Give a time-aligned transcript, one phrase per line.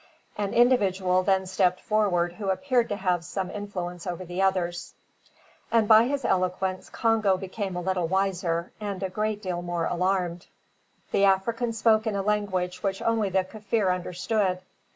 [0.35, 4.95] An individual then stepped forward who appeared to have some influence over the others;
[5.71, 10.47] and by his eloquence Congo became a little wiser, and a great deal more alarmed.
[11.11, 14.61] The African spoke in a language which only the Kaffir understood.